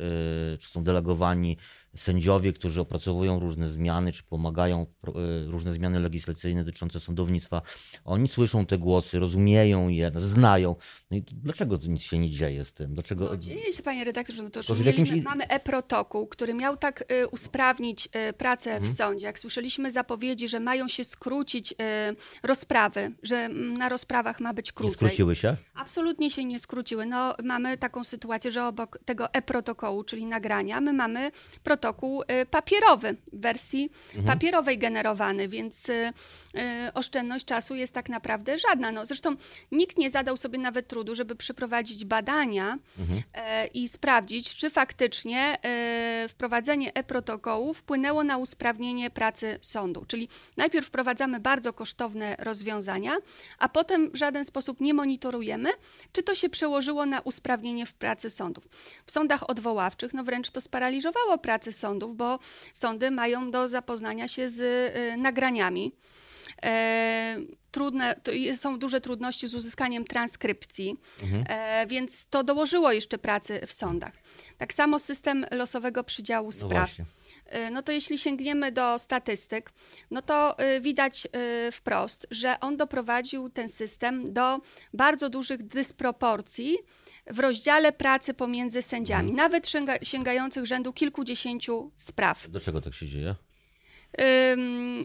yy, 0.51 0.59
czy 0.59 0.69
są 0.69 0.85
delegowani 0.85 1.57
sędziowie, 1.97 2.53
którzy 2.53 2.81
opracowują 2.81 3.41
różne 3.41 3.69
zmiany, 3.69 4.13
czy 4.13 4.23
pomagają 4.23 4.87
e, 5.07 5.11
różne 5.47 5.73
zmiany 5.73 6.01
legislacyjne 6.01 6.65
dotyczące 6.65 7.01
sądownictwa, 7.01 7.63
oni 8.05 8.29
słyszą 8.29 8.67
te 8.67 8.79
głosy, 8.79 9.19
rozumieją 9.19 9.89
je, 9.89 10.13
znają. 10.17 10.77
No 11.11 11.17
i 11.17 11.23
dlaczego 11.23 11.79
nic 11.89 12.03
się 12.03 12.19
nie 12.19 12.31
dzieje 12.31 12.65
z 12.65 12.73
tym? 12.73 12.95
Dlaczego... 12.95 13.25
No, 13.25 13.37
dzieje 13.37 13.73
się, 13.73 13.83
panie 13.83 14.05
redaktorze, 14.05 14.43
no 14.43 14.51
to, 14.51 14.63
że 14.63 14.85
jakimś... 14.85 15.11
mamy 15.11 15.49
e-protokół, 15.49 16.27
który 16.27 16.55
miał 16.55 16.77
tak 16.77 17.05
y, 17.13 17.29
usprawnić 17.29 18.09
y, 18.29 18.33
pracę 18.33 18.81
w 18.81 18.89
sądzie. 18.89 19.27
Jak 19.27 19.39
słyszeliśmy 19.39 19.91
zapowiedzi, 19.91 20.49
że 20.49 20.61
mają 20.61 20.89
się 20.89 21.05
skrócić 21.05 21.75
rozprawy, 22.43 23.13
że 23.23 23.49
na 23.49 23.89
rozprawach 23.89 24.41
ma 24.41 24.55
być 24.55 24.73
krócej. 24.73 24.93
Nie 24.93 24.97
skróciły 24.97 25.37
się? 25.37 25.57
Absolutnie 25.75 26.31
się 26.31 26.45
nie 26.45 26.59
skróciły. 26.59 27.07
No, 27.07 27.35
mamy 27.45 27.79
taką 27.79 28.05
sytuację, 28.05 28.51
że 28.51 28.67
obok 28.67 28.99
tego 29.05 29.33
e-protokołu, 29.33 30.05
czyli 30.05 30.27
nagrania, 30.27 30.81
my 30.81 30.93
mamy 30.93 31.31
protokół 31.63 31.78
protokół 31.79 32.23
y, 32.23 32.47
papierowy, 32.47 33.17
w 33.33 33.41
wersji 33.41 33.91
mhm. 34.09 34.27
papierowej 34.27 34.79
generowany, 34.79 35.49
więc 35.49 35.89
y, 35.89 35.93
y, 35.93 36.93
oszczędność 36.95 37.45
czasu 37.45 37.75
jest 37.75 37.95
tak 37.95 38.09
naprawdę 38.09 38.59
żadna. 38.59 38.93
No, 38.93 39.07
zresztą 39.07 39.37
nikt 39.73 39.99
nie 39.99 40.11
zadał 40.11 40.37
sobie 40.37 40.59
nawet 40.59 40.89
trudu, 40.89 41.15
żeby 41.15 41.37
przeprowadzić 41.37 42.05
badania 42.05 42.79
mhm. 42.99 43.23
E, 43.35 43.67
i 43.67 43.89
sprawdzić, 43.89 44.57
czy 44.57 44.71
faktycznie 44.71 45.59
e, 45.63 46.29
wprowadzenie 46.29 46.95
e-protokołu 46.95 47.75
wpłynęło 47.75 48.25
na 48.25 48.39
usprawnienie 48.39 49.11
pracy 49.11 49.59
sądu. 49.61 50.05
Czyli 50.09 50.29
najpierw 50.57 50.87
wprowadzamy 50.87 51.41
bardzo 51.41 51.73
kosztowne 51.73 52.37
rozwiązania, 52.39 53.17
a 53.59 53.69
potem 53.69 54.11
w 54.11 54.17
żaden 54.17 54.45
sposób 54.45 54.81
nie 54.81 54.95
monitorujemy, 54.95 55.71
czy 56.13 56.23
to 56.23 56.35
się 56.35 56.49
przełożyło 56.49 57.07
na 57.07 57.21
usprawnienie 57.21 57.87
w 57.87 57.95
pracy 57.95 58.31
sądów. 58.31 58.69
W 59.07 59.13
sądach 59.13 59.51
odwoławczych 59.51 60.15
no 60.15 60.25
wręcz 60.25 60.51
to 60.51 60.61
sparaliżowało 60.61 61.39
pracę 61.39 61.68
sądów, 61.77 62.17
bo 62.17 62.39
sądy 62.73 63.11
mają 63.11 63.51
do 63.51 63.69
zapoznania 63.69 64.29
się 64.29 64.49
z 64.49 64.61
y, 64.61 65.17
nagraniami. 65.17 65.93
E, 66.65 67.37
trudne, 67.71 68.15
są 68.57 68.79
duże 68.79 69.01
trudności 69.01 69.49
z 69.49 69.55
uzyskaniem 69.55 70.05
transkrypcji, 70.05 70.97
mhm. 71.23 71.45
e, 71.49 71.87
więc 71.87 72.27
to 72.27 72.45
dołożyło 72.45 72.93
jeszcze 72.93 73.19
pracy 73.19 73.61
w 73.67 73.73
sądach. 73.73 74.13
Tak 74.59 74.75
samo 74.75 74.99
system 74.99 75.47
losowego 75.51 76.05
przydziału 76.05 76.47
no 76.47 76.53
spraw. 76.53 76.99
No 76.99 77.05
no 77.71 77.83
to 77.83 77.93
jeśli 77.93 78.19
sięgniemy 78.19 78.73
do 78.73 78.99
statystyk, 78.99 79.73
no 80.11 80.23
to 80.23 80.57
widać 80.81 81.29
wprost, 81.73 82.27
że 82.31 82.61
on 82.61 82.77
doprowadził 82.77 83.51
ten 83.51 83.69
system 83.69 84.33
do 84.33 84.61
bardzo 84.95 85.31
dużych 85.31 85.63
dysproporcji 85.63 86.79
w 87.27 87.39
rozdziale 87.39 87.93
pracy 87.93 88.35
pomiędzy 88.35 88.83
sędziami, 88.83 89.31
mhm. 89.31 89.37
nawet 89.37 89.69
sięga, 89.69 89.99
sięgających 90.03 90.67
rzędu 90.67 90.93
kilkudziesięciu 90.93 91.93
spraw. 91.97 92.49
Dlaczego 92.49 92.81
tak 92.81 92.95
się 92.95 93.09
dzieje? 93.09 93.35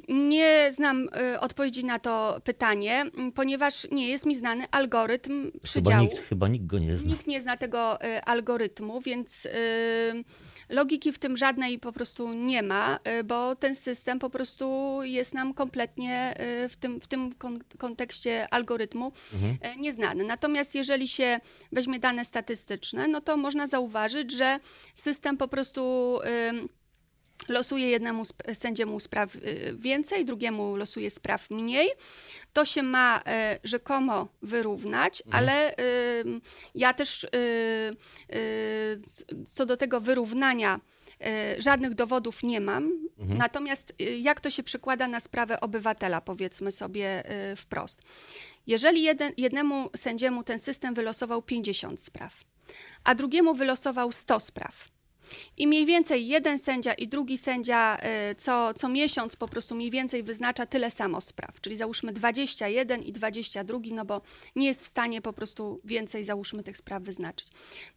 Nie 0.10 0.72
znam 0.72 1.10
y, 1.34 1.40
odpowiedzi 1.40 1.86
na 1.86 2.00
to 2.00 2.42
pytanie, 2.44 3.06
ponieważ 3.36 3.88
nie 3.92 4.08
jest 4.08 4.26
mi 4.26 4.36
znany 4.36 4.66
algorytm 4.72 5.52
przydziału. 5.64 6.08
Chyba 6.08 6.16
nikt, 6.16 6.30
chyba 6.30 6.48
nikt 6.48 6.66
go 6.66 6.80
nie 6.80 6.98
zna. 6.98 7.10
Nikt 7.10 7.28
nie 7.28 7.42
zna 7.42 7.58
tego 7.58 8.06
y, 8.06 8.24
algorytmu, 8.24 9.02
więc 9.02 9.48
logiki 10.70 11.12
w 11.12 11.20
tym 11.20 11.38
żadnej 11.38 11.80
po 11.80 11.92
prostu 11.92 12.34
nie 12.34 12.64
ma, 12.64 13.00
y, 13.20 13.24
bo 13.24 13.56
ten 13.56 13.76
system 13.76 14.20
po 14.20 14.30
prostu 14.30 15.00
jest 15.04 15.34
nam 15.34 15.54
kompletnie 15.54 16.36
w 16.70 16.76
tym, 16.76 17.02
w 17.02 17.08
tym 17.08 17.36
kontekście 17.78 18.54
algorytmu 18.54 19.12
mhm. 19.34 19.82
nieznany. 19.82 20.24
Natomiast 20.24 20.76
jeżeli 20.76 21.08
się 21.08 21.40
weźmie 21.72 22.00
dane 22.00 22.26
statystyczne, 22.26 23.08
no 23.08 23.22
to 23.22 23.38
można 23.38 23.68
zauważyć, 23.68 24.32
że 24.32 24.60
system 24.96 25.38
po 25.38 25.48
prostu 25.48 26.20
losuje 27.50 27.90
jednemu 27.90 28.24
sędziemu 28.54 29.00
spraw 29.00 29.36
y, 29.36 29.76
więcej, 29.80 30.26
drugiemu 30.26 30.76
losuje 30.76 31.10
spraw 31.12 31.50
mniej. 31.50 31.90
To 32.54 32.66
się 32.66 32.84
ma 32.84 33.22
e, 33.26 33.60
rzekomo 33.64 34.28
wyrównać, 34.42 35.24
mhm. 35.26 35.44
ale 35.44 35.76
ja 36.76 36.94
też 36.94 37.24
y, 37.24 37.28
y, 38.36 39.46
co 39.46 39.66
do 39.66 39.78
tego 39.78 40.02
wyrównania 40.02 40.80
żadnych 41.58 41.94
dowodów 41.94 42.44
nie 42.44 42.62
mam. 42.62 42.92
Mhm. 43.20 43.38
Natomiast 43.38 43.94
jak 44.20 44.42
to 44.42 44.50
się 44.50 44.64
przekłada 44.64 45.08
na 45.08 45.20
sprawę 45.20 45.62
obywatela, 45.62 46.22
powiedzmy 46.22 46.72
sobie 46.72 47.24
wprost. 47.58 48.02
Jeżeli 48.68 49.04
jeden, 49.04 49.32
jednemu 49.38 49.90
sędziemu 49.96 50.44
ten 50.44 50.60
system 50.60 50.94
wylosował 50.94 51.42
50 51.42 52.02
spraw, 52.02 52.34
a 53.04 53.16
drugiemu 53.16 53.54
wylosował 53.54 54.12
100 54.12 54.40
spraw, 54.40 54.90
i 55.58 55.68
mniej 55.68 55.86
więcej 55.86 56.28
jeden 56.28 56.60
sędzia 56.60 56.94
i 56.94 57.08
drugi 57.08 57.38
sędzia 57.38 57.98
y, 58.32 58.36
co, 58.36 58.74
co 58.74 58.90
miesiąc 58.90 59.36
po 59.36 59.48
prostu 59.48 59.76
mniej 59.76 59.92
więcej 59.92 60.24
wyznacza 60.24 60.66
tyle 60.66 60.92
samo 60.92 61.22
spraw, 61.22 61.62
czyli 61.62 61.78
załóżmy 61.78 62.14
21 62.14 63.04
i 63.04 63.12
22, 63.12 63.80
no 63.92 64.06
bo 64.06 64.22
nie 64.56 64.68
jest 64.68 64.84
w 64.84 64.88
stanie 64.88 65.22
po 65.22 65.34
prostu 65.34 65.82
więcej 65.84 66.24
załóżmy 66.24 66.64
tych 66.64 66.78
spraw 66.78 67.04
wyznaczyć. 67.04 67.48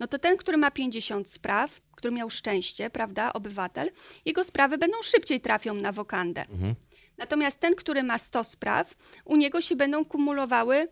No 0.01 0.07
to 0.07 0.19
ten, 0.19 0.37
który 0.37 0.57
ma 0.57 0.71
50 0.71 1.29
spraw, 1.29 1.81
który 1.97 2.15
miał 2.15 2.31
szczęście, 2.31 2.91
prawda, 2.91 3.33
obywatel, 3.33 3.91
jego 4.25 4.45
sprawy 4.45 4.79
będą 4.79 5.03
szybciej 5.03 5.41
trafią 5.41 5.75
na 5.75 5.93
wokandę. 5.93 6.41
Mhm. 6.41 6.75
Natomiast 7.19 7.61
ten, 7.61 7.75
który 7.75 8.03
ma 8.03 8.19
100 8.19 8.45
spraw, 8.45 8.95
u 9.25 9.37
niego 9.37 9.61
się 9.61 9.77
będą 9.77 10.05
kumulowały 10.05 10.89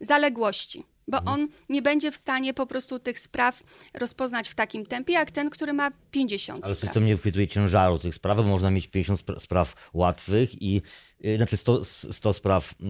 zaległości 0.00 0.84
bo 1.08 1.18
mhm. 1.18 1.40
on 1.40 1.48
nie 1.68 1.82
będzie 1.82 2.12
w 2.12 2.16
stanie 2.16 2.54
po 2.54 2.66
prostu 2.66 2.98
tych 2.98 3.18
spraw 3.18 3.62
rozpoznać 3.94 4.48
w 4.48 4.54
takim 4.54 4.86
tempie, 4.86 5.12
jak 5.12 5.30
ten, 5.30 5.50
który 5.50 5.72
ma 5.72 5.90
50 6.10 6.64
Ale 6.64 6.74
spraw. 6.74 6.88
system 6.88 7.06
nie 7.06 7.16
wpytuje 7.16 7.48
ciężaru 7.48 7.98
tych 7.98 8.14
spraw, 8.14 8.36
bo 8.36 8.42
można 8.42 8.70
mieć 8.70 8.88
50 8.88 9.22
spraw 9.38 9.90
łatwych 9.94 10.62
i 10.62 10.82
znaczy 11.36 11.56
100, 11.56 11.84
100 11.84 12.32
spraw 12.32 12.72
y, 12.72 12.84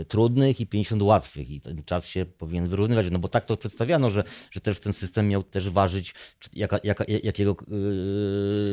y, 0.00 0.04
trudnych 0.04 0.60
i 0.60 0.66
50 0.66 1.02
łatwych 1.02 1.50
i 1.50 1.60
ten 1.60 1.84
czas 1.84 2.06
się 2.06 2.26
powinien 2.26 2.68
wyrównywać, 2.68 3.06
no 3.10 3.18
bo 3.18 3.28
tak 3.28 3.44
to 3.44 3.56
przedstawiano, 3.56 4.10
że, 4.10 4.24
że 4.50 4.60
też 4.60 4.80
ten 4.80 4.92
system 4.92 5.28
miał 5.28 5.42
też 5.42 5.70
ważyć, 5.70 6.14
jaka, 6.52 6.78
jaka, 6.84 7.04
jakiego, 7.22 7.56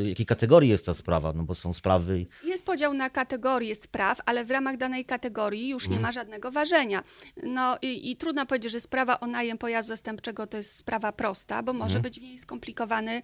jakiej 0.06 0.26
kategorii 0.26 0.70
jest 0.70 0.86
ta 0.86 0.94
sprawa, 0.94 1.34
no 1.34 1.44
bo 1.44 1.56
są 1.56 1.74
sprawy... 1.74 2.24
Jest 2.44 2.66
podział 2.66 2.94
na 2.94 3.10
kategorie 3.10 3.76
spraw, 3.76 4.22
ale 4.26 4.46
w 4.46 4.52
ramach 4.52 4.78
danej 4.78 5.06
kategorii 5.06 5.70
już 5.70 5.84
nie 5.84 5.96
mhm. 5.96 6.02
ma 6.02 6.12
żadnego 6.12 6.52
ważenia. 6.52 7.04
No 7.44 7.78
i, 7.82 8.12
i, 8.12 8.18
trudno 8.18 8.46
powiedzieć, 8.46 8.72
że 8.72 8.80
sprawa 8.80 9.20
o 9.20 9.28
najem 9.28 9.58
pojazdu 9.58 9.88
zastępczego 9.88 10.48
to 10.48 10.58
jest 10.58 10.76
sprawa 10.76 11.12
prosta, 11.12 11.64
bo 11.64 11.74
może 11.74 11.98
mhm. 11.98 12.02
być 12.04 12.20
w 12.20 12.24
niej 12.24 12.38
skomplikowany 12.38 13.22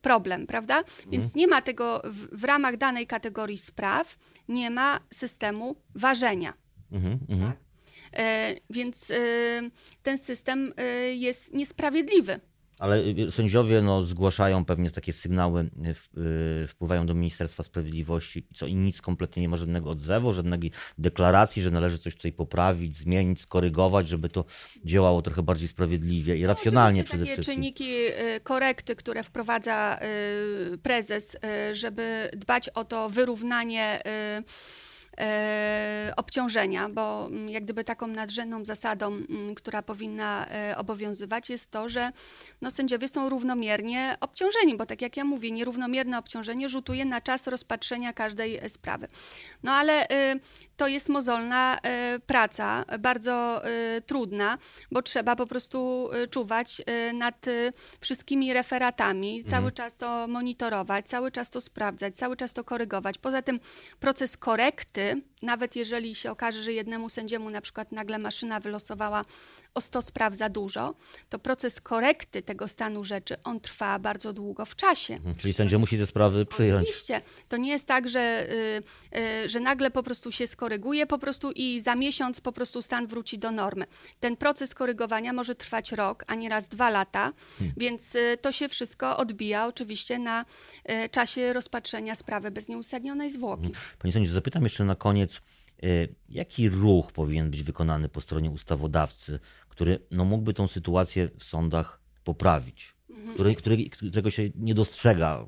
problem, 0.00 0.46
prawda? 0.46 0.82
Więc 1.06 1.24
mhm. 1.24 1.32
nie 1.34 1.46
ma 1.46 1.62
tego 1.62 2.02
w, 2.04 2.40
w 2.40 2.44
ramach 2.44 2.76
danej 2.76 3.06
kategorii 3.06 3.58
spraw, 3.58 4.18
nie 4.52 4.70
ma 4.70 5.00
systemu 5.10 5.76
ważenia. 5.94 6.52
Mhm, 6.92 7.18
mhm. 7.28 7.52
tak? 7.52 7.62
e, 8.12 8.54
więc 8.70 9.10
e, 9.10 9.14
ten 10.02 10.18
system 10.18 10.72
e, 10.76 11.14
jest 11.14 11.52
niesprawiedliwy. 11.54 12.40
Ale 12.78 13.02
sędziowie 13.30 13.82
no, 13.82 14.02
zgłaszają 14.02 14.64
pewnie 14.64 14.90
takie 14.90 15.12
sygnały, 15.12 15.70
wpływają 16.68 17.06
do 17.06 17.14
Ministerstwa 17.14 17.62
Sprawiedliwości, 17.62 18.46
co 18.54 18.66
i 18.66 18.74
nic 18.74 19.00
kompletnie 19.00 19.42
nie 19.42 19.48
ma 19.48 19.56
żadnego 19.56 19.90
odzewu, 19.90 20.32
żadnej 20.32 20.72
deklaracji, 20.98 21.62
że 21.62 21.70
należy 21.70 21.98
coś 21.98 22.16
tutaj 22.16 22.32
poprawić, 22.32 22.94
zmienić, 22.94 23.40
skorygować, 23.40 24.08
żeby 24.08 24.28
to 24.28 24.44
działało 24.84 25.22
trochę 25.22 25.42
bardziej 25.42 25.68
sprawiedliwie 25.68 26.36
i 26.36 26.46
racjonalnie 26.46 27.04
przede 27.04 27.24
takie 27.24 27.32
wszystkim. 27.32 27.54
czynniki 27.54 27.94
korekty, 28.42 28.96
które 28.96 29.22
wprowadza 29.22 29.98
prezes, 30.82 31.36
żeby 31.72 32.30
dbać 32.36 32.68
o 32.68 32.84
to 32.84 33.08
wyrównanie 33.08 34.02
obciążenia, 36.16 36.88
bo 36.88 37.26
mm, 37.26 37.48
jak 37.48 37.64
gdyby 37.64 37.84
taką 37.84 38.06
nadrzędną 38.06 38.64
zasadą, 38.64 39.06
mm, 39.06 39.54
która 39.54 39.82
powinna 39.82 40.46
e, 40.48 40.76
obowiązywać, 40.78 41.50
jest 41.50 41.70
to, 41.70 41.88
że 41.88 42.12
no, 42.60 42.70
sędziowie 42.70 43.08
są 43.08 43.28
równomiernie 43.28 44.16
obciążeni, 44.20 44.76
bo 44.76 44.86
tak 44.86 45.02
jak 45.02 45.16
ja 45.16 45.24
mówię, 45.24 45.50
nierównomierne 45.50 46.18
obciążenie 46.18 46.68
rzutuje 46.68 47.04
na 47.04 47.20
czas 47.20 47.46
rozpatrzenia 47.46 48.12
każdej 48.12 48.56
e, 48.58 48.68
sprawy. 48.68 49.08
No 49.62 49.72
ale 49.72 50.06
to 50.82 50.88
jest 50.88 51.08
mozolna 51.08 51.78
praca, 52.26 52.84
bardzo 52.98 53.62
trudna, 54.06 54.58
bo 54.90 55.02
trzeba 55.02 55.36
po 55.36 55.46
prostu 55.46 56.10
czuwać 56.30 56.82
nad 57.14 57.46
wszystkimi 58.00 58.52
referatami, 58.52 59.36
mhm. 59.36 59.50
cały 59.50 59.72
czas 59.72 59.96
to 59.96 60.28
monitorować, 60.28 61.06
cały 61.06 61.30
czas 61.30 61.50
to 61.50 61.60
sprawdzać, 61.60 62.16
cały 62.16 62.36
czas 62.36 62.52
to 62.52 62.64
korygować. 62.64 63.18
Poza 63.18 63.42
tym 63.42 63.60
proces 64.00 64.36
korekty 64.36 65.22
nawet 65.42 65.76
jeżeli 65.76 66.14
się 66.14 66.30
okaże, 66.30 66.62
że 66.62 66.72
jednemu 66.72 67.08
sędziemu 67.08 67.50
na 67.50 67.60
przykład 67.60 67.92
nagle 67.92 68.18
maszyna 68.18 68.60
wylosowała 68.60 69.24
o 69.74 69.80
100 69.80 70.02
spraw 70.02 70.34
za 70.34 70.48
dużo, 70.48 70.94
to 71.28 71.38
proces 71.38 71.80
korekty 71.80 72.42
tego 72.42 72.68
stanu 72.68 73.04
rzeczy, 73.04 73.36
on 73.44 73.60
trwa 73.60 73.98
bardzo 73.98 74.32
długo 74.32 74.64
w 74.64 74.76
czasie. 74.76 75.14
Mhm. 75.14 75.36
Czyli 75.36 75.52
sędzia 75.52 75.78
musi 75.78 75.98
te 75.98 76.06
sprawy 76.06 76.46
przyjąć. 76.46 76.88
Oczywiście. 76.88 77.20
To 77.48 77.56
nie 77.56 77.70
jest 77.70 77.86
tak, 77.86 78.08
że, 78.08 78.46
y, 79.12 79.18
y, 79.44 79.48
że 79.48 79.60
nagle 79.60 79.90
po 79.90 80.02
prostu 80.02 80.32
się 80.32 80.46
skoryguje 80.46 81.06
po 81.06 81.18
prostu 81.18 81.50
i 81.50 81.80
za 81.80 81.94
miesiąc 81.94 82.40
po 82.40 82.52
prostu 82.52 82.82
stan 82.82 83.06
wróci 83.06 83.38
do 83.38 83.50
normy. 83.50 83.84
Ten 84.20 84.36
proces 84.36 84.74
korygowania 84.74 85.32
może 85.32 85.54
trwać 85.54 85.92
rok, 85.92 86.24
a 86.26 86.34
nieraz 86.34 86.68
dwa 86.68 86.90
lata, 86.90 87.32
Hmm. 87.58 87.74
więc 87.76 88.14
y, 88.14 88.38
to 88.40 88.52
się 88.52 88.68
wszystko 88.68 89.16
odbija 89.16 89.66
oczywiście 89.66 90.18
na 90.18 90.44
czasie 91.10 91.52
rozpatrzenia 91.52 92.14
sprawy 92.14 92.50
bez 92.50 92.68
nieuzasadnionej 92.68 93.30
zwłoki. 93.30 93.72
Panie 93.98 94.12
sędzio, 94.12 94.32
zapytam 94.32 94.62
jeszcze 94.62 94.84
na 94.84 94.94
koniec, 94.94 95.31
jaki 96.28 96.68
ruch 96.68 97.12
powinien 97.12 97.50
być 97.50 97.62
wykonany 97.62 98.08
po 98.08 98.20
stronie 98.20 98.50
ustawodawcy, 98.50 99.40
który 99.68 99.98
no, 100.10 100.24
mógłby 100.24 100.54
tą 100.54 100.68
sytuację 100.68 101.28
w 101.38 101.44
sądach 101.44 102.00
poprawić, 102.24 102.94
który, 103.34 103.54
który, 103.54 103.90
którego 103.90 104.30
się 104.30 104.50
nie 104.56 104.74
dostrzega? 104.74 105.46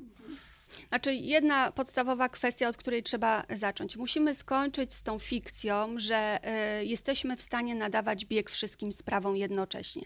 Znaczy, 0.89 1.13
jedna 1.13 1.71
podstawowa 1.71 2.29
kwestia, 2.29 2.69
od 2.69 2.77
której 2.77 3.03
trzeba 3.03 3.43
zacząć. 3.49 3.97
Musimy 3.97 4.33
skończyć 4.33 4.93
z 4.93 5.03
tą 5.03 5.19
fikcją, 5.19 5.99
że 5.99 6.39
y, 6.81 6.85
jesteśmy 6.85 7.37
w 7.37 7.41
stanie 7.41 7.75
nadawać 7.75 8.25
bieg 8.25 8.49
wszystkim 8.49 8.91
sprawom 8.91 9.37
jednocześnie. 9.37 10.03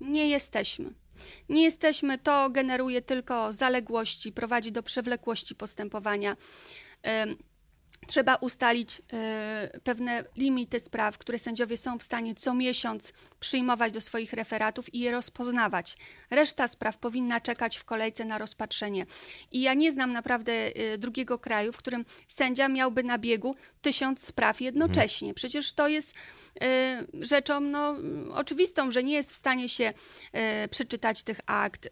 Nie 0.00 0.28
jesteśmy. 0.28 0.90
Nie 1.48 1.62
jesteśmy, 1.62 2.18
to 2.18 2.50
generuje 2.50 3.02
tylko 3.02 3.52
zaległości, 3.52 4.32
prowadzi 4.32 4.72
do 4.72 4.82
przewlekłości 4.82 5.54
postępowania. 5.54 6.36
Ym, 7.24 7.36
Trzeba 8.06 8.34
ustalić 8.34 9.02
y, 9.74 9.80
pewne 9.80 10.24
limity 10.36 10.80
spraw, 10.80 11.18
które 11.18 11.38
sędziowie 11.38 11.76
są 11.76 11.98
w 11.98 12.02
stanie 12.02 12.34
co 12.34 12.54
miesiąc 12.54 13.12
przyjmować 13.40 13.92
do 13.92 14.00
swoich 14.00 14.32
referatów 14.32 14.94
i 14.94 14.98
je 14.98 15.12
rozpoznawać. 15.12 15.96
Reszta 16.30 16.68
spraw 16.68 16.98
powinna 16.98 17.40
czekać 17.40 17.76
w 17.76 17.84
kolejce 17.84 18.24
na 18.24 18.38
rozpatrzenie. 18.38 19.06
I 19.52 19.60
ja 19.60 19.74
nie 19.74 19.92
znam 19.92 20.12
naprawdę 20.12 20.52
y, 20.52 20.98
drugiego 20.98 21.38
kraju, 21.38 21.72
w 21.72 21.76
którym 21.76 22.04
sędzia 22.28 22.68
miałby 22.68 23.04
na 23.04 23.18
biegu 23.18 23.56
tysiąc 23.82 24.24
spraw 24.24 24.60
jednocześnie. 24.60 25.34
Przecież 25.34 25.72
to 25.72 25.88
jest 25.88 26.14
y, 26.14 27.24
rzeczą 27.26 27.60
no, 27.60 27.96
oczywistą, 28.34 28.90
że 28.90 29.04
nie 29.04 29.14
jest 29.14 29.32
w 29.32 29.36
stanie 29.36 29.68
się 29.68 29.92
przeczytać 30.70 31.22
tych 31.22 31.40
akt, 31.46 31.88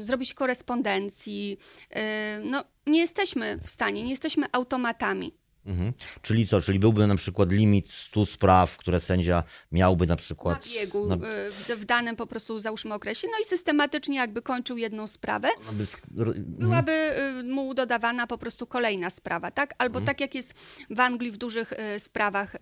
zrobić 0.00 0.34
korespondencji. 0.34 1.58
No, 2.44 2.64
nie 2.88 3.00
jesteśmy 3.00 3.58
w 3.62 3.70
stanie, 3.70 4.02
nie 4.04 4.10
jesteśmy 4.10 4.46
automatami. 4.52 5.32
Mhm. 5.66 5.92
Czyli 6.22 6.46
co? 6.48 6.60
Czyli 6.60 6.78
byłby 6.78 7.06
na 7.06 7.16
przykład 7.16 7.52
limit 7.52 7.90
100 7.92 8.26
spraw, 8.26 8.76
które 8.76 9.00
sędzia 9.00 9.44
miałby 9.72 10.06
na 10.06 10.12
Na 10.12 10.16
przykład. 10.16 10.68
biegu 10.68 11.06
na- 11.06 11.14
y, 11.14 11.18
w, 11.50 11.68
w 11.80 11.84
danym 11.84 12.16
po 12.16 12.26
prostu 12.26 12.58
załóżmy 12.58 12.94
okresie, 12.94 13.28
no 13.32 13.38
i 13.42 13.44
systematycznie 13.44 14.16
jakby 14.16 14.42
kończył 14.42 14.76
jedną 14.76 15.06
sprawę, 15.06 15.48
r- 15.48 16.28
mhm. 16.28 16.44
byłaby 16.46 16.92
y, 17.40 17.42
mu 17.44 17.74
dodawana 17.74 18.26
po 18.26 18.38
prostu 18.38 18.66
kolejna 18.66 19.10
sprawa, 19.10 19.50
tak? 19.50 19.74
Albo 19.78 20.00
tak 20.00 20.20
jak 20.20 20.34
jest 20.34 20.54
w 20.90 21.00
Anglii 21.00 21.30
w 21.30 21.36
dużych 21.36 21.72
y, 21.72 21.98
sprawach 22.00 22.56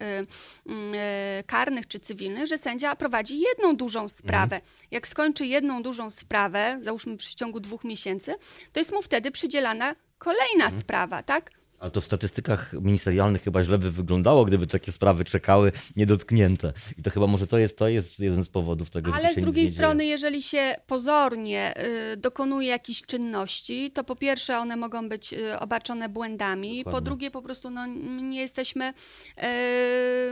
karnych 1.47 1.87
czy 1.88 2.00
cywilnych, 2.00 2.47
że 2.47 2.59
sędzia 2.59 2.97
prowadzi 2.97 3.40
jedną 3.40 3.76
dużą 3.76 4.09
sprawę. 4.09 4.61
Jak 4.90 5.09
skończy 5.09 5.47
jedną 5.47 5.83
dużą 5.83 6.11
sprawę, 6.11 6.78
załóżmy 6.83 7.14
w 7.14 7.18
przeciągu 7.18 7.61
dwóch 7.61 7.85
miesięcy, 7.85 8.35
to 8.73 8.80
jest 8.80 8.92
mu 8.92 9.02
wtedy 9.02 9.30
przydzielana 9.30 9.95
kolejna 10.18 10.70
sprawa, 10.70 11.23
tak? 11.23 11.50
Ale 11.78 11.90
to 11.90 12.00
w 12.00 12.04
statystykach 12.04 12.73
ministerialnych 12.73 13.42
chyba 13.42 13.62
źle 13.62 13.78
by 13.78 13.90
wyglądało, 13.90 14.44
gdyby 14.44 14.66
takie 14.66 14.92
sprawy 14.92 15.25
czekały 15.25 15.73
niedotknięte. 15.96 16.73
I 16.99 17.02
to 17.02 17.11
chyba 17.11 17.26
może 17.26 17.46
to 17.46 17.58
jest, 17.58 17.78
to 17.78 17.88
jest 17.88 18.18
jeden 18.18 18.44
z 18.44 18.49
powodów 18.49 18.90
tego, 18.90 19.11
że 19.11 19.16
Ale 19.16 19.28
tu 19.28 19.35
się 19.35 19.40
z 19.40 19.44
drugiej 19.44 19.62
nie 19.64 19.68
dzieje. 19.68 19.76
strony, 19.78 20.04
jeżeli 20.06 20.42
się 20.42 20.75
pozornie 20.87 21.75
y, 22.12 22.16
dokonuje 22.16 22.68
jakichś 22.68 23.02
czynności, 23.02 23.90
to 23.90 24.04
po 24.04 24.16
pierwsze 24.16 24.58
one 24.58 24.76
mogą 24.76 25.08
być 25.08 25.32
y, 25.32 25.58
obarczone 25.58 26.08
błędami, 26.08 26.85
po 26.85 26.90
Dokładnie. 26.90 27.04
drugie 27.04 27.30
po 27.30 27.42
prostu 27.42 27.70
no, 27.70 27.87
nie 28.23 28.40
jesteśmy 28.40 28.88
y, 28.88 29.42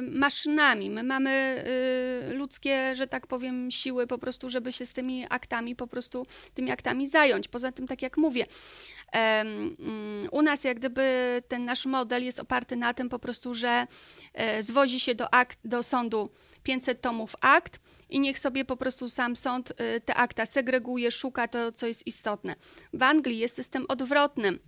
maszynami. 0.03 0.91
My 0.91 1.03
mamy 1.03 1.65
y, 2.31 2.35
ludzkie, 2.35 2.97
że 2.97 3.07
tak 3.07 3.27
powiem, 3.27 3.71
siły 3.71 4.07
po 4.07 4.19
prostu, 4.19 4.51
żeby 4.51 4.73
się 4.73 4.87
z 4.87 4.93
tymi 4.93 5.27
aktami 5.31 5.77
po 5.77 5.87
prostu 5.87 6.27
tymi 6.55 6.71
aktami 6.71 7.09
zająć. 7.09 7.49
Poza 7.49 7.73
tym, 7.73 7.87
tak 7.87 8.03
jak 8.03 8.17
mówię, 8.17 8.47
u 10.31 10.43
nas 10.43 10.65
jak 10.65 10.79
gdyby 10.79 11.43
ten 11.49 11.65
nasz 11.65 11.87
model 11.87 12.25
jest 12.25 12.41
oparty 12.41 12.77
na 12.77 12.95
tym 12.95 13.09
po 13.09 13.19
prostu, 13.19 13.55
że 13.55 13.87
e, 14.35 14.63
zwozi 14.63 15.01
się 15.01 15.15
do, 15.15 15.35
akt, 15.35 15.59
do 15.65 15.83
sądu 15.83 16.31
500 16.63 17.01
tomów 17.01 17.37
akt 17.41 17.81
i 18.11 18.21
niech 18.21 18.39
sobie 18.39 18.65
po 18.65 18.77
prostu 18.77 19.09
sam 19.09 19.37
sąd 19.37 19.73
e, 19.77 20.01
te 20.01 20.15
akta 20.15 20.47
segreguje, 20.47 21.11
szuka 21.11 21.49
to, 21.49 21.73
co 21.73 21.87
jest 21.87 22.07
istotne. 22.07 22.55
W 22.93 23.03
Anglii 23.03 23.39
jest 23.39 23.55
system 23.55 23.85
odwrotny. 23.89 24.59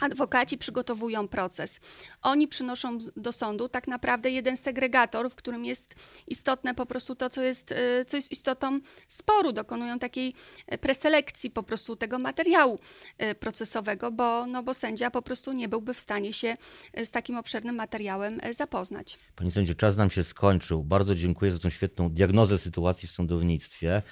Adwokaci 0.00 0.58
przygotowują 0.58 1.28
proces. 1.28 1.80
Oni 2.22 2.48
przynoszą 2.48 2.98
do 3.16 3.32
sądu 3.32 3.68
tak 3.68 3.88
naprawdę 3.88 4.30
jeden 4.30 4.56
segregator, 4.56 5.30
w 5.30 5.34
którym 5.34 5.64
jest 5.64 5.94
istotne 6.26 6.74
po 6.74 6.86
prostu 6.86 7.14
to, 7.14 7.30
co 7.30 7.42
jest, 7.42 7.72
e, 7.72 8.04
co 8.04 8.16
jest 8.16 8.32
istotą 8.32 8.80
sporu. 9.08 9.52
Dokonują 9.52 9.98
takiej 9.98 10.34
e, 10.66 10.78
preselekcji 10.78 11.50
po 11.50 11.62
prostu 11.62 11.96
tego 11.96 12.18
materiału 12.18 12.78
e, 13.18 13.34
procesowego, 13.34 14.10
bo, 14.10 14.46
no 14.46 14.62
bo 14.62 14.74
sędzia 14.74 15.10
po 15.10 15.22
prostu 15.22 15.52
nie 15.52 15.68
byłby 15.68 15.94
w 15.94 16.00
stanie 16.00 16.32
się 16.32 16.56
z 17.04 17.10
takim 17.10 17.36
obszernym 17.36 17.76
materiałem 17.76 18.40
zapoznać. 18.50 19.18
Panie 19.36 19.50
sędzio, 19.50 19.74
czas 19.74 19.96
nam 19.96 20.10
się 20.10 20.24
skończył. 20.24 20.84
Bardzo 20.84 21.14
dziękuję 21.14 21.52
za 21.52 21.58
tą 21.58 21.70
świetną 21.70 22.10
diagnozę 22.10 22.58
sytuacji 22.58 23.08
w 23.08 23.12
sądownictwie. 23.12 24.02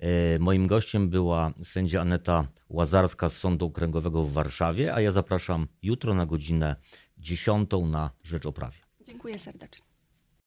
E, 0.00 0.38
Moim 0.38 0.66
gościem 0.66 1.08
była 1.08 1.52
sędzia 1.64 2.00
Aneta 2.00 2.46
Łazarska 2.68 3.28
z 3.28 3.36
Sądu 3.36 3.66
Okręgowego 3.66 4.24
w 4.24 4.32
Warszawie, 4.32 4.94
a 4.94 5.00
ja 5.00 5.12
zapraszam 5.12 5.68
jutro 5.82 6.14
na 6.14 6.26
godzinę 6.26 6.76
10 7.18 7.70
na 7.90 8.10
Rzecz 8.22 8.46
o 8.46 8.52
Prawie. 8.52 8.78
Dziękuję 9.06 9.38
serdecznie. 9.38 9.89